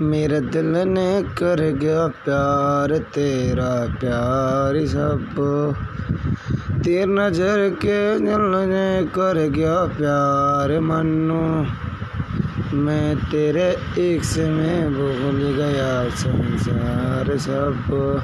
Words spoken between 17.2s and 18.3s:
सब।